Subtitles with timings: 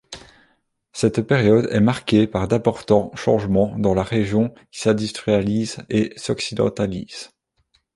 [0.93, 7.29] Cette période est marquée par d'importants changements dans la région qui s'industrialise et s'occidentalise.